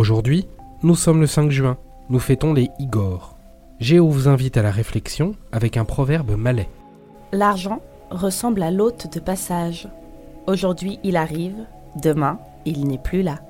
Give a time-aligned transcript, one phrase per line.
[0.00, 0.48] Aujourd'hui,
[0.82, 1.76] nous sommes le 5 juin,
[2.08, 3.36] nous fêtons les Igor.
[3.80, 6.70] Géo vous invite à la réflexion avec un proverbe malais.
[7.32, 9.90] L'argent ressemble à l'hôte de passage.
[10.46, 11.66] Aujourd'hui il arrive,
[12.02, 13.40] demain il n'est plus là.